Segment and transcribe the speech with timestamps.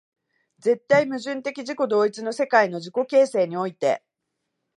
[0.57, 4.03] 絶対矛盾的自己同一の世界の自己形成において、